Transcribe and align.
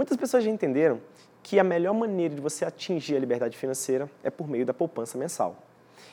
Muitas 0.00 0.16
pessoas 0.16 0.42
já 0.42 0.50
entenderam 0.50 0.98
que 1.42 1.60
a 1.60 1.62
melhor 1.62 1.92
maneira 1.92 2.34
de 2.34 2.40
você 2.40 2.64
atingir 2.64 3.16
a 3.16 3.20
liberdade 3.20 3.54
financeira 3.54 4.10
é 4.24 4.30
por 4.30 4.48
meio 4.48 4.64
da 4.64 4.72
poupança 4.72 5.18
mensal. 5.18 5.54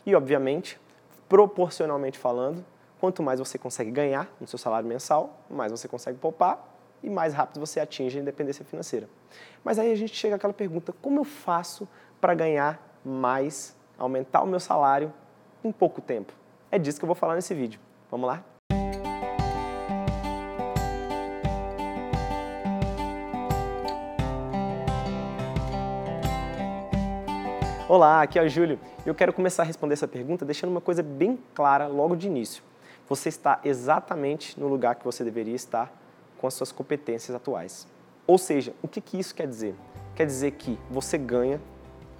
E, 0.05 0.13
obviamente, 0.13 0.77
proporcionalmente 1.29 2.19
falando, 2.19 2.65
quanto 2.99 3.23
mais 3.23 3.39
você 3.39 3.57
consegue 3.57 3.89
ganhar 3.89 4.29
no 4.41 4.45
seu 4.45 4.59
salário 4.59 4.85
mensal, 4.85 5.39
mais 5.49 5.71
você 5.71 5.87
consegue 5.87 6.17
poupar 6.17 6.67
e 7.01 7.09
mais 7.09 7.33
rápido 7.33 7.61
você 7.61 7.79
atinge 7.79 8.17
a 8.17 8.21
independência 8.21 8.65
financeira. 8.65 9.07
Mas 9.63 9.79
aí 9.79 9.89
a 9.89 9.95
gente 9.95 10.13
chega 10.13 10.35
àquela 10.35 10.51
pergunta: 10.51 10.93
como 11.01 11.21
eu 11.21 11.23
faço 11.23 11.87
para 12.19 12.35
ganhar 12.35 12.99
mais, 13.05 13.73
aumentar 13.97 14.43
o 14.43 14.45
meu 14.45 14.59
salário 14.59 15.13
em 15.63 15.71
pouco 15.71 16.01
tempo? 16.01 16.33
É 16.69 16.77
disso 16.77 16.99
que 16.99 17.05
eu 17.05 17.07
vou 17.07 17.15
falar 17.15 17.35
nesse 17.35 17.53
vídeo. 17.53 17.79
Vamos 18.11 18.27
lá? 18.27 18.43
Olá, 27.89 28.21
aqui 28.21 28.37
é 28.37 28.43
o 28.43 28.49
Júlio. 28.49 28.77
Eu 29.05 29.15
quero 29.15 29.31
começar 29.31 29.63
a 29.63 29.65
responder 29.65 29.93
essa 29.93 30.09
pergunta 30.09 30.43
deixando 30.43 30.71
uma 30.71 30.81
coisa 30.81 31.01
bem 31.01 31.39
clara 31.55 31.87
logo 31.87 32.17
de 32.17 32.27
início. 32.27 32.61
Você 33.07 33.29
está 33.29 33.61
exatamente 33.63 34.59
no 34.59 34.67
lugar 34.67 34.95
que 34.95 35.05
você 35.05 35.23
deveria 35.23 35.55
estar 35.55 35.89
com 36.37 36.45
as 36.45 36.53
suas 36.53 36.69
competências 36.69 37.33
atuais. 37.33 37.87
Ou 38.27 38.37
seja, 38.37 38.73
o 38.81 38.89
que, 38.89 38.99
que 38.99 39.17
isso 39.17 39.33
quer 39.33 39.47
dizer? 39.47 39.73
Quer 40.17 40.25
dizer 40.25 40.51
que 40.51 40.77
você 40.91 41.17
ganha 41.17 41.61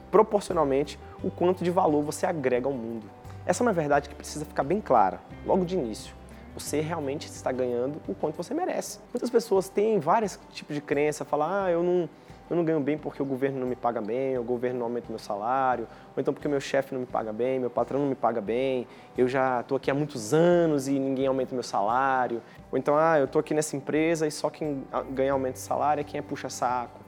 proporcionalmente 0.09 0.97
o 1.21 1.29
quanto 1.29 1.65
de 1.65 1.69
valor 1.69 2.01
você 2.01 2.25
agrega 2.25 2.65
ao 2.65 2.73
mundo. 2.73 3.05
Essa 3.45 3.61
é 3.61 3.65
uma 3.65 3.73
verdade 3.73 4.07
que 4.07 4.15
precisa 4.15 4.45
ficar 4.45 4.63
bem 4.63 4.79
clara, 4.79 5.19
logo 5.45 5.65
de 5.65 5.75
início. 5.75 6.15
Você 6.53 6.79
realmente 6.79 7.27
está 7.27 7.51
ganhando 7.51 8.01
o 8.07 8.15
quanto 8.15 8.37
você 8.37 8.53
merece. 8.53 8.99
Muitas 9.13 9.29
pessoas 9.29 9.67
têm 9.67 9.99
vários 9.99 10.39
tipos 10.49 10.73
de 10.73 10.81
crença, 10.81 11.25
falam, 11.25 11.49
ah, 11.51 11.69
eu 11.69 11.83
não, 11.83 12.09
eu 12.49 12.55
não 12.55 12.63
ganho 12.63 12.79
bem 12.79 12.97
porque 12.97 13.21
o 13.21 13.25
governo 13.25 13.59
não 13.59 13.67
me 13.67 13.75
paga 13.75 14.01
bem, 14.01 14.37
o 14.37 14.43
governo 14.43 14.79
não 14.79 14.85
aumenta 14.85 15.07
meu 15.09 15.19
salário, 15.19 15.87
ou 16.15 16.21
então 16.21 16.33
porque 16.33 16.47
meu 16.47 16.59
chefe 16.59 16.93
não 16.93 17.01
me 17.01 17.05
paga 17.05 17.33
bem, 17.33 17.59
meu 17.59 17.69
patrão 17.69 17.99
não 17.99 18.07
me 18.07 18.15
paga 18.15 18.39
bem, 18.39 18.87
eu 19.17 19.27
já 19.27 19.61
estou 19.61 19.75
aqui 19.75 19.91
há 19.91 19.93
muitos 19.93 20.33
anos 20.33 20.87
e 20.87 20.97
ninguém 20.97 21.27
aumenta 21.27 21.53
meu 21.53 21.63
salário, 21.63 22.41
ou 22.71 22.77
então, 22.77 22.95
ah, 22.97 23.19
eu 23.19 23.25
estou 23.25 23.39
aqui 23.39 23.53
nessa 23.53 23.75
empresa 23.75 24.25
e 24.25 24.31
só 24.31 24.49
quem 24.49 24.83
ganha 25.11 25.33
aumento 25.33 25.55
de 25.55 25.61
salário 25.61 26.01
é 26.01 26.03
quem 26.03 26.19
é 26.19 26.21
puxa-saco. 26.21 26.99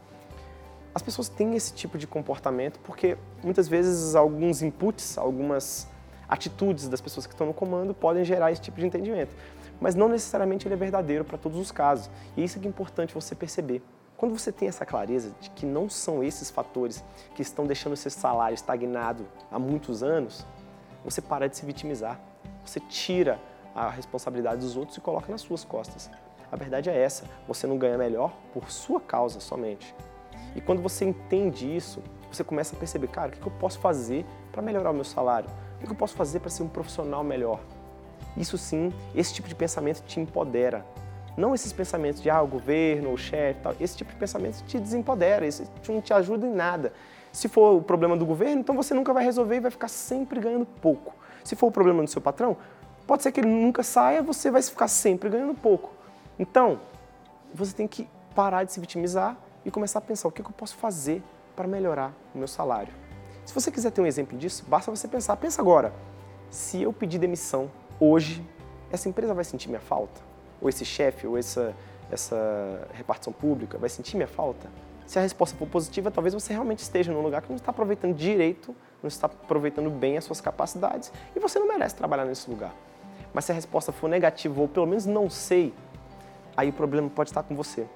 As 0.93 1.01
pessoas 1.01 1.29
têm 1.29 1.55
esse 1.55 1.73
tipo 1.73 1.97
de 1.97 2.07
comportamento 2.07 2.79
porque 2.79 3.17
muitas 3.43 3.67
vezes 3.67 4.15
alguns 4.15 4.61
inputs, 4.61 5.17
algumas 5.17 5.87
atitudes 6.27 6.87
das 6.87 7.01
pessoas 7.01 7.25
que 7.25 7.33
estão 7.33 7.47
no 7.47 7.53
comando 7.53 7.93
podem 7.93 8.23
gerar 8.23 8.51
esse 8.51 8.61
tipo 8.61 8.79
de 8.79 8.85
entendimento. 8.85 9.35
Mas 9.81 9.95
não 9.95 10.07
necessariamente 10.09 10.67
ele 10.67 10.73
é 10.73 10.77
verdadeiro 10.77 11.23
para 11.23 11.37
todos 11.37 11.57
os 11.57 11.71
casos. 11.71 12.09
E 12.35 12.43
isso 12.43 12.57
é 12.57 12.61
que 12.61 12.67
é 12.67 12.69
importante 12.69 13.13
você 13.13 13.33
perceber. 13.33 13.81
Quando 14.19 14.37
você 14.37 14.51
tem 14.51 14.67
essa 14.67 14.85
clareza 14.85 15.31
de 15.39 15.49
que 15.51 15.65
não 15.65 15.89
são 15.89 16.21
esses 16.21 16.49
fatores 16.49 17.01
que 17.33 17.41
estão 17.41 17.65
deixando 17.65 17.95
seu 17.95 18.11
salário 18.11 18.53
estagnado 18.53 19.25
há 19.49 19.57
muitos 19.57 20.03
anos, 20.03 20.45
você 21.05 21.21
para 21.21 21.47
de 21.47 21.55
se 21.55 21.65
vitimizar. 21.65 22.19
Você 22.65 22.81
tira 22.81 23.39
a 23.73 23.89
responsabilidade 23.89 24.59
dos 24.59 24.75
outros 24.75 24.97
e 24.97 24.99
coloca 24.99 25.31
nas 25.31 25.39
suas 25.39 25.63
costas. 25.63 26.11
A 26.51 26.57
verdade 26.57 26.89
é 26.89 27.01
essa: 27.01 27.23
você 27.47 27.65
não 27.65 27.77
ganha 27.77 27.97
melhor 27.97 28.33
por 28.53 28.69
sua 28.69 28.99
causa 28.99 29.39
somente. 29.39 29.95
E 30.53 30.59
quando 30.59 30.81
você 30.81 31.05
entende 31.05 31.73
isso, 31.73 32.03
você 32.29 32.43
começa 32.43 32.75
a 32.75 32.79
perceber, 32.79 33.07
cara, 33.07 33.29
o 33.29 33.39
que 33.39 33.47
eu 33.47 33.53
posso 33.53 33.79
fazer 33.79 34.25
para 34.51 34.61
melhorar 34.61 34.91
o 34.91 34.93
meu 34.93 35.05
salário? 35.05 35.49
O 35.81 35.85
que 35.85 35.91
eu 35.91 35.95
posso 35.95 36.15
fazer 36.15 36.41
para 36.41 36.49
ser 36.49 36.63
um 36.63 36.67
profissional 36.67 37.23
melhor? 37.23 37.61
Isso 38.35 38.57
sim, 38.57 38.91
esse 39.15 39.33
tipo 39.33 39.47
de 39.47 39.55
pensamento 39.55 40.03
te 40.03 40.19
empodera. 40.19 40.85
Não 41.39 41.55
esses 41.55 41.71
pensamentos 41.71 42.21
de, 42.21 42.29
ah, 42.29 42.41
o 42.41 42.47
governo, 42.47 43.13
o 43.13 43.17
chefe, 43.17 43.61
tal. 43.61 43.73
Esse 43.79 43.95
tipo 43.95 44.11
de 44.11 44.17
pensamento 44.17 44.61
te 44.65 44.77
desempodera, 44.77 45.47
isso 45.47 45.63
não 45.87 46.01
te 46.01 46.13
ajuda 46.13 46.45
em 46.45 46.53
nada. 46.53 46.91
Se 47.31 47.47
for 47.47 47.77
o 47.77 47.81
problema 47.81 48.17
do 48.17 48.25
governo, 48.25 48.59
então 48.59 48.75
você 48.75 48.93
nunca 48.93 49.13
vai 49.13 49.23
resolver 49.23 49.55
e 49.55 49.59
vai 49.61 49.71
ficar 49.71 49.87
sempre 49.87 50.41
ganhando 50.41 50.65
pouco. 50.65 51.15
Se 51.45 51.55
for 51.55 51.67
o 51.67 51.71
problema 51.71 52.03
do 52.03 52.09
seu 52.09 52.21
patrão, 52.21 52.57
pode 53.07 53.23
ser 53.23 53.31
que 53.31 53.39
ele 53.39 53.47
nunca 53.47 53.83
saia, 53.83 54.21
você 54.21 54.51
vai 54.51 54.61
ficar 54.61 54.89
sempre 54.89 55.29
ganhando 55.29 55.53
pouco. 55.53 55.93
Então, 56.37 56.81
você 57.53 57.73
tem 57.73 57.87
que 57.87 58.05
parar 58.35 58.65
de 58.65 58.73
se 58.73 58.79
vitimizar 58.81 59.37
e 59.63 59.71
começar 59.71 59.99
a 59.99 60.01
pensar 60.01 60.27
o 60.27 60.31
que 60.33 60.41
eu 60.41 60.45
posso 60.51 60.75
fazer 60.75 61.23
para 61.55 61.67
melhorar 61.69 62.11
o 62.35 62.37
meu 62.37 62.49
salário. 62.49 62.93
Se 63.45 63.53
você 63.53 63.71
quiser 63.71 63.91
ter 63.91 64.01
um 64.01 64.05
exemplo 64.05 64.37
disso, 64.37 64.65
basta 64.67 64.91
você 64.91 65.07
pensar. 65.07 65.37
Pensa 65.37 65.61
agora, 65.61 65.93
se 66.49 66.81
eu 66.81 66.91
pedir 66.91 67.17
demissão 67.17 67.71
hoje, 67.97 68.45
essa 68.91 69.07
empresa 69.07 69.33
vai 69.33 69.45
sentir 69.45 69.69
minha 69.69 69.79
falta? 69.79 70.28
Ou 70.61 70.69
esse 70.69 70.85
chefe, 70.85 71.27
ou 71.27 71.37
essa, 71.37 71.73
essa 72.11 72.87
repartição 72.93 73.31
pública 73.33 73.77
vai 73.77 73.89
sentir 73.89 74.15
minha 74.15 74.27
falta? 74.27 74.69
Se 75.05 75.17
a 75.17 75.21
resposta 75.21 75.57
for 75.57 75.67
positiva, 75.67 76.11
talvez 76.11 76.33
você 76.33 76.53
realmente 76.53 76.79
esteja 76.79 77.11
num 77.11 77.21
lugar 77.21 77.41
que 77.41 77.49
não 77.49 77.55
está 77.55 77.71
aproveitando 77.71 78.15
direito, 78.15 78.75
não 79.01 79.07
está 79.07 79.25
aproveitando 79.25 79.89
bem 79.89 80.17
as 80.17 80.23
suas 80.23 80.39
capacidades 80.39 81.11
e 81.35 81.39
você 81.39 81.57
não 81.57 81.67
merece 81.67 81.95
trabalhar 81.95 82.25
nesse 82.25 82.49
lugar. 82.49 82.73
Mas 83.33 83.45
se 83.45 83.51
a 83.51 83.55
resposta 83.55 83.91
for 83.91 84.07
negativa 84.07 84.61
ou 84.61 84.67
pelo 84.67 84.85
menos 84.85 85.05
não 85.05 85.29
sei, 85.29 85.73
aí 86.55 86.69
o 86.69 86.73
problema 86.73 87.09
pode 87.09 87.31
estar 87.31 87.41
com 87.41 87.55
você. 87.55 87.87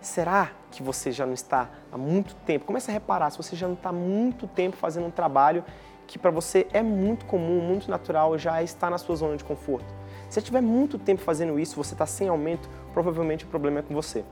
Será 0.00 0.50
que 0.70 0.82
você 0.82 1.12
já 1.12 1.26
não 1.26 1.34
está 1.34 1.68
há 1.92 1.96
muito 1.96 2.34
tempo? 2.46 2.64
Comece 2.64 2.90
a 2.90 2.94
reparar 2.94 3.30
se 3.30 3.36
você 3.36 3.54
já 3.54 3.66
não 3.66 3.74
está 3.74 3.90
há 3.90 3.92
muito 3.92 4.46
tempo 4.46 4.76
fazendo 4.76 5.06
um 5.06 5.10
trabalho 5.10 5.64
que 6.06 6.18
para 6.18 6.30
você 6.30 6.66
é 6.72 6.82
muito 6.82 7.24
comum, 7.24 7.60
muito 7.60 7.90
natural, 7.90 8.36
já 8.36 8.62
está 8.62 8.90
na 8.90 8.98
sua 8.98 9.14
zona 9.14 9.36
de 9.36 9.44
conforto. 9.44 9.99
Se 10.30 10.34
você 10.34 10.42
tiver 10.42 10.60
muito 10.60 10.96
tempo 10.96 11.20
fazendo 11.20 11.58
isso, 11.58 11.74
você 11.74 11.92
está 11.92 12.06
sem 12.06 12.28
aumento, 12.28 12.70
provavelmente 12.94 13.44
o 13.44 13.48
problema 13.48 13.80
é 13.80 13.82
com 13.82 13.92
você. 13.92 14.24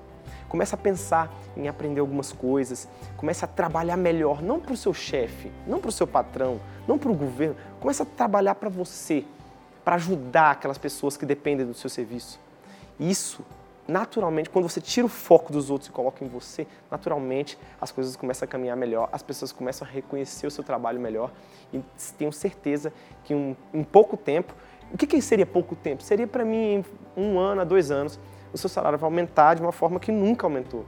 Comece 0.49 0.73
a 0.73 0.79
pensar 0.79 1.35
em 1.57 1.67
aprender 1.67 1.99
algumas 1.99 2.33
coisas, 2.33 2.87
comece 3.17 3.45
a 3.45 3.49
trabalhar 3.49 3.97
melhor, 3.97 4.41
não 4.41 4.61
para 4.61 4.73
o 4.73 4.77
seu 4.77 4.95
chefe, 4.95 5.51
não 5.67 5.81
para 5.81 5.89
o 5.89 5.93
seu 5.93 6.07
patrão, 6.07 6.61
não 6.87 6.99
para 6.99 7.11
o 7.11 7.15
governo, 7.15 7.57
comece 7.81 8.01
a 8.01 8.07
trabalhar 8.07 8.55
para 8.55 8.69
você, 8.69 9.25
para 9.85 9.97
ajudar 9.97 10.53
aquelas 10.53 10.79
pessoas 10.79 11.17
que 11.17 11.27
dependem 11.27 11.67
do 11.67 11.75
seu 11.75 11.91
serviço. 11.91 12.39
Isso, 13.01 13.45
naturalmente, 13.89 14.51
quando 14.51 14.69
você 14.69 14.81
tira 14.81 15.05
o 15.05 15.11
foco 15.11 15.53
dos 15.53 15.69
outros 15.69 15.89
e 15.89 15.93
coloca 15.93 16.25
em 16.25 16.29
você, 16.29 16.65
naturalmente 16.89 17.59
as 17.81 17.91
coisas 17.91 18.15
começam 18.15 18.47
a 18.47 18.49
caminhar 18.49 18.77
melhor, 18.77 19.09
as 19.11 19.23
pessoas 19.23 19.51
começam 19.51 19.87
a 19.87 19.91
reconhecer 19.91 20.47
o 20.47 20.51
seu 20.51 20.63
trabalho 20.63 21.01
melhor 21.01 21.33
e 21.73 21.83
tenho 22.17 22.33
certeza 22.33 22.93
que 23.25 23.35
um, 23.35 23.57
em 23.75 23.83
pouco 23.83 24.17
tempo 24.17 24.55
o 24.93 24.97
que, 24.97 25.07
que 25.07 25.21
seria 25.21 25.47
pouco 25.47 25.75
tempo? 25.77 26.03
Seria 26.03 26.27
para 26.27 26.45
mim 26.45 26.85
um 27.17 27.39
ano 27.39 27.61
a 27.61 27.65
dois 27.65 27.91
anos, 27.91 28.19
o 28.53 28.59
seu 28.59 28.69
salário 28.69 28.99
vai 28.99 29.07
aumentar 29.07 29.55
de 29.55 29.63
uma 29.63 29.73
forma 29.73 30.01
que 30.01 30.11
nunca 30.11 30.47
aumentou, 30.47 30.85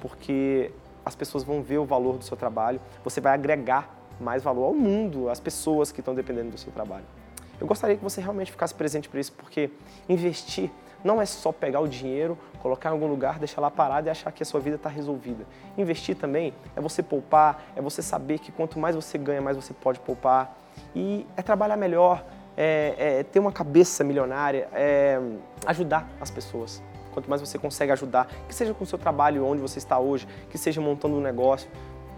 porque 0.00 0.70
as 1.04 1.14
pessoas 1.14 1.44
vão 1.44 1.62
ver 1.62 1.78
o 1.78 1.84
valor 1.84 2.16
do 2.16 2.24
seu 2.24 2.36
trabalho, 2.36 2.80
você 3.02 3.20
vai 3.20 3.34
agregar 3.34 3.94
mais 4.20 4.42
valor 4.42 4.64
ao 4.64 4.74
mundo, 4.74 5.28
às 5.28 5.40
pessoas 5.40 5.92
que 5.92 6.00
estão 6.00 6.14
dependendo 6.14 6.50
do 6.50 6.58
seu 6.58 6.72
trabalho. 6.72 7.04
Eu 7.60 7.66
gostaria 7.66 7.96
que 7.96 8.02
você 8.02 8.20
realmente 8.20 8.50
ficasse 8.50 8.74
presente 8.74 9.08
para 9.08 9.20
isso, 9.20 9.32
porque 9.32 9.70
investir 10.08 10.70
não 11.04 11.20
é 11.20 11.26
só 11.26 11.52
pegar 11.52 11.80
o 11.80 11.86
dinheiro, 11.86 12.36
colocar 12.62 12.88
em 12.88 12.92
algum 12.92 13.06
lugar, 13.06 13.38
deixar 13.38 13.60
lá 13.60 13.70
parado 13.70 14.08
e 14.08 14.10
achar 14.10 14.32
que 14.32 14.42
a 14.42 14.46
sua 14.46 14.58
vida 14.58 14.76
está 14.76 14.88
resolvida. 14.88 15.44
Investir 15.76 16.16
também 16.16 16.54
é 16.74 16.80
você 16.80 17.02
poupar, 17.02 17.62
é 17.76 17.82
você 17.82 18.00
saber 18.00 18.38
que 18.38 18.50
quanto 18.50 18.78
mais 18.78 18.96
você 18.96 19.18
ganha, 19.18 19.40
mais 19.40 19.54
você 19.56 19.74
pode 19.74 20.00
poupar. 20.00 20.56
E 20.94 21.26
é 21.36 21.42
trabalhar 21.42 21.76
melhor, 21.76 22.24
é, 22.56 22.94
é, 22.96 23.22
ter 23.22 23.38
uma 23.38 23.52
cabeça 23.52 24.04
milionária, 24.04 24.68
é 24.72 25.20
ajudar 25.66 26.08
as 26.20 26.30
pessoas. 26.30 26.82
Quanto 27.12 27.28
mais 27.28 27.40
você 27.40 27.58
consegue 27.58 27.92
ajudar, 27.92 28.28
que 28.48 28.54
seja 28.54 28.74
com 28.74 28.84
o 28.84 28.86
seu 28.86 28.98
trabalho, 28.98 29.44
onde 29.46 29.62
você 29.62 29.78
está 29.78 29.98
hoje, 29.98 30.26
que 30.50 30.58
seja 30.58 30.80
montando 30.80 31.16
um 31.16 31.20
negócio, 31.20 31.70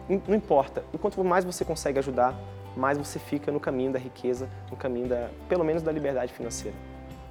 não 0.09 0.35
importa. 0.35 0.83
E 0.93 0.99
quanto 0.99 1.23
mais 1.23 1.45
você 1.45 1.65
consegue 1.65 1.99
ajudar, 1.99 2.35
mais 2.77 2.97
você 2.97 3.19
fica 3.19 3.51
no 3.51 3.61
caminho 3.61 3.93
da 3.93 3.99
riqueza, 3.99 4.49
no 4.71 4.77
caminho 4.77 5.09
da, 5.09 5.29
pelo 5.49 5.65
menos 5.65 5.83
da 5.83 5.91
liberdade 5.93 6.33
financeira. 6.33 6.77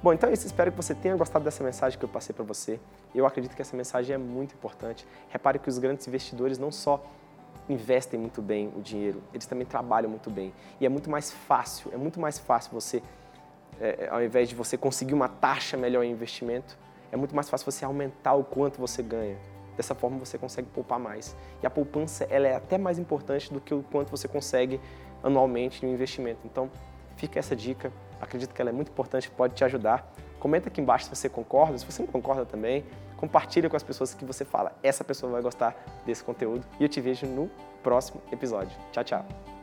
Bom, 0.02 0.12
então 0.12 0.28
é 0.28 0.32
isso. 0.32 0.46
Espero 0.46 0.70
que 0.70 0.76
você 0.76 0.94
tenha 0.94 1.16
gostado 1.16 1.44
dessa 1.44 1.64
mensagem 1.64 1.98
que 1.98 2.04
eu 2.04 2.08
passei 2.08 2.34
para 2.34 2.44
você. 2.44 2.78
Eu 3.14 3.26
acredito 3.26 3.56
que 3.56 3.62
essa 3.62 3.76
mensagem 3.76 4.14
é 4.14 4.18
muito 4.18 4.54
importante. 4.54 5.06
Repare 5.30 5.58
que 5.58 5.68
os 5.68 5.78
grandes 5.78 6.06
investidores 6.06 6.58
não 6.58 6.70
só 6.70 7.02
investem 7.68 8.18
muito 8.18 8.40
bem 8.40 8.72
o 8.76 8.80
dinheiro, 8.80 9.22
eles 9.32 9.46
também 9.46 9.66
trabalham 9.66 10.08
muito 10.10 10.30
bem. 10.30 10.52
E 10.80 10.86
é 10.86 10.88
muito 10.88 11.10
mais 11.10 11.30
fácil, 11.30 11.90
é 11.92 11.96
muito 11.96 12.20
mais 12.20 12.38
fácil 12.38 12.70
você, 12.72 13.02
é, 13.80 14.08
ao 14.10 14.22
invés 14.22 14.48
de 14.48 14.54
você 14.54 14.76
conseguir 14.76 15.14
uma 15.14 15.28
taxa 15.28 15.76
melhor 15.76 16.04
em 16.04 16.10
investimento, 16.10 16.78
é 17.10 17.16
muito 17.16 17.34
mais 17.34 17.48
fácil 17.48 17.70
você 17.70 17.84
aumentar 17.84 18.34
o 18.34 18.44
quanto 18.44 18.78
você 18.78 19.02
ganha. 19.02 19.36
Dessa 19.76 19.94
forma 19.94 20.18
você 20.18 20.38
consegue 20.38 20.68
poupar 20.68 20.98
mais. 20.98 21.36
E 21.62 21.66
a 21.66 21.70
poupança 21.70 22.26
ela 22.30 22.46
é 22.48 22.56
até 22.56 22.78
mais 22.78 22.98
importante 22.98 23.52
do 23.52 23.60
que 23.60 23.74
o 23.74 23.82
quanto 23.82 24.10
você 24.10 24.26
consegue 24.26 24.80
anualmente 25.22 25.84
no 25.84 25.92
investimento. 25.92 26.40
Então, 26.44 26.70
fica 27.16 27.38
essa 27.38 27.54
dica. 27.54 27.92
Acredito 28.20 28.54
que 28.54 28.60
ela 28.60 28.70
é 28.70 28.72
muito 28.72 28.90
importante, 28.90 29.30
pode 29.30 29.54
te 29.54 29.64
ajudar. 29.64 30.10
Comenta 30.38 30.68
aqui 30.68 30.80
embaixo 30.80 31.06
se 31.06 31.14
você 31.14 31.28
concorda, 31.28 31.78
se 31.78 31.84
você 31.84 32.02
não 32.02 32.08
concorda 32.08 32.44
também. 32.44 32.84
Compartilha 33.16 33.68
com 33.70 33.76
as 33.76 33.82
pessoas 33.82 34.14
que 34.14 34.24
você 34.24 34.44
fala, 34.44 34.76
essa 34.82 35.02
pessoa 35.02 35.32
vai 35.32 35.42
gostar 35.42 35.74
desse 36.04 36.22
conteúdo. 36.22 36.66
E 36.78 36.82
eu 36.84 36.88
te 36.88 37.00
vejo 37.00 37.26
no 37.26 37.50
próximo 37.82 38.20
episódio. 38.30 38.76
Tchau, 38.92 39.04
tchau. 39.04 39.55